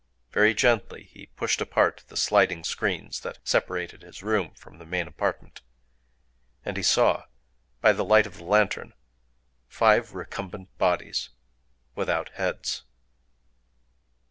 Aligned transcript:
Very 0.31 0.55
gently 0.55 1.03
he 1.03 1.27
pushed 1.27 1.61
apart 1.61 2.05
the 2.07 2.17
sliding 2.17 2.63
screens 2.63 3.19
that 3.19 3.37
separated 3.43 4.01
his 4.01 4.23
room 4.23 4.49
from 4.55 4.79
the 4.79 4.85
main 4.87 5.05
apartment; 5.07 5.61
and 6.65 6.75
he 6.75 6.81
saw, 6.81 7.25
by 7.81 7.93
the 7.93 8.03
light 8.03 8.25
of 8.25 8.37
the 8.37 8.43
lantern, 8.43 8.95
five 9.67 10.15
recumbent 10.15 10.75
bodies—without 10.79 12.29
heads! 12.29 12.81